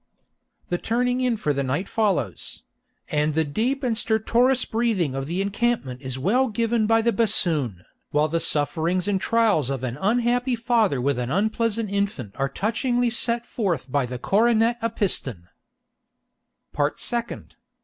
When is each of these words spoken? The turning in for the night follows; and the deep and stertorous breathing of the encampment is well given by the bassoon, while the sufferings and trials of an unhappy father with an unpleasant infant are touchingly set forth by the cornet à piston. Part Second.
The 0.69 0.79
turning 0.79 1.21
in 1.21 1.37
for 1.37 1.53
the 1.53 1.61
night 1.61 1.87
follows; 1.87 2.63
and 3.09 3.35
the 3.35 3.43
deep 3.45 3.83
and 3.83 3.95
stertorous 3.95 4.65
breathing 4.65 5.13
of 5.13 5.27
the 5.27 5.43
encampment 5.43 6.01
is 6.01 6.17
well 6.17 6.47
given 6.47 6.87
by 6.87 7.03
the 7.03 7.11
bassoon, 7.13 7.85
while 8.09 8.27
the 8.27 8.39
sufferings 8.39 9.07
and 9.07 9.21
trials 9.21 9.69
of 9.69 9.83
an 9.83 9.97
unhappy 10.01 10.55
father 10.55 10.99
with 10.99 11.19
an 11.19 11.29
unpleasant 11.29 11.91
infant 11.91 12.33
are 12.39 12.49
touchingly 12.49 13.11
set 13.11 13.45
forth 13.45 13.91
by 13.91 14.07
the 14.07 14.17
cornet 14.17 14.81
à 14.81 14.95
piston. 14.95 15.43
Part 16.73 16.99
Second. 16.99 17.53